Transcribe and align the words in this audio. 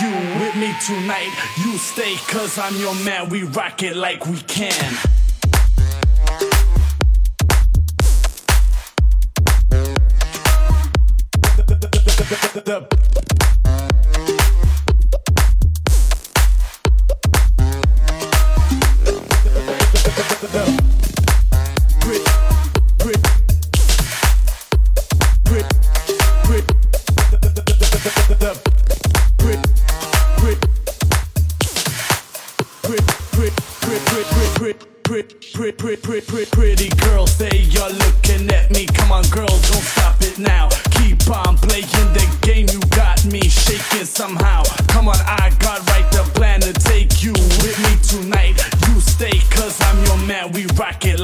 you 0.00 0.10
with 0.40 0.56
me 0.56 0.72
tonight. 0.86 1.30
You 1.58 1.76
stay, 1.78 2.16
cause 2.28 2.58
I'm 2.58 2.74
your 2.76 2.94
man. 3.04 3.28
We 3.28 3.44
rock 3.44 3.82
it 3.82 3.96
like 3.96 4.26
we 4.26 4.38
can. 4.42 4.94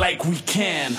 like 0.00 0.24
we 0.24 0.36
can. 0.36 0.96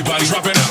Everybody 0.00 0.24
dropping 0.28 0.56
out. 0.56 0.69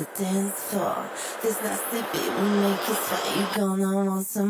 the 0.00 0.24
dance 0.24 0.62
floor. 0.62 1.10
This 1.42 1.60
nasty 1.62 2.00
beat 2.12 2.32
will 2.32 2.56
make 2.62 2.88
you 2.88 2.94
sweat. 2.94 3.36
You 3.36 3.46
gonna 3.54 4.04
want 4.06 4.26
some 4.26 4.49